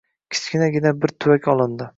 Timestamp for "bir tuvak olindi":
1.05-1.89